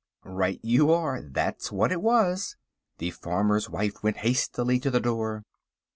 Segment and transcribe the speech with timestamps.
[0.25, 1.21] Right you are.
[1.21, 2.55] That's what it was.
[2.97, 5.43] The farmer's wife went hastily to the door.